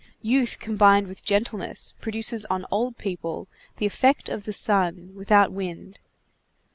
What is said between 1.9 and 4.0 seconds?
produces on old people the